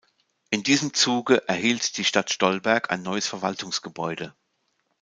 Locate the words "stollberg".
2.33-2.89